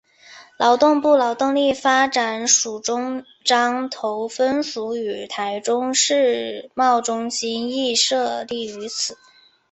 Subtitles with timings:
[0.57, 9.15] 劳动部劳动力发展署中彰投分署与台中世贸中心亦设立于此。